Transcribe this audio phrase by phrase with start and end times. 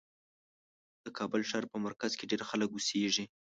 [1.05, 3.25] د کابل ښار په مرکز کې ډېر خلک اوسېږي.